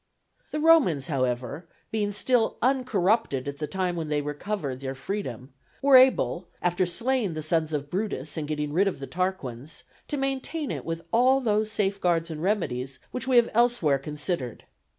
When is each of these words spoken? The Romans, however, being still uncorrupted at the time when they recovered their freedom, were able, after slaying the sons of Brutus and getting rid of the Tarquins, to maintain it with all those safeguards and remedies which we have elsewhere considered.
The 0.49 0.59
Romans, 0.59 1.09
however, 1.09 1.67
being 1.91 2.11
still 2.11 2.57
uncorrupted 2.63 3.47
at 3.47 3.59
the 3.59 3.67
time 3.67 3.95
when 3.95 4.09
they 4.09 4.23
recovered 4.23 4.79
their 4.79 4.95
freedom, 4.95 5.53
were 5.79 5.95
able, 5.95 6.47
after 6.59 6.87
slaying 6.87 7.35
the 7.35 7.43
sons 7.43 7.71
of 7.71 7.91
Brutus 7.91 8.35
and 8.35 8.47
getting 8.47 8.73
rid 8.73 8.87
of 8.87 8.97
the 8.97 9.05
Tarquins, 9.05 9.83
to 10.07 10.17
maintain 10.17 10.71
it 10.71 10.85
with 10.85 11.03
all 11.13 11.39
those 11.39 11.71
safeguards 11.71 12.31
and 12.31 12.41
remedies 12.41 12.97
which 13.11 13.27
we 13.27 13.35
have 13.35 13.51
elsewhere 13.53 13.99
considered. 13.99 14.63